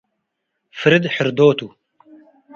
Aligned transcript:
ፍርድ 0.77 1.03
ሕርዶ 1.13 1.39
ቱ። 1.57 1.59